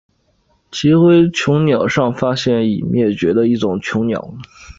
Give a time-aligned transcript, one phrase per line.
[0.71, 4.33] 奇辉椋鸟上发现及已灭绝的一种椋鸟。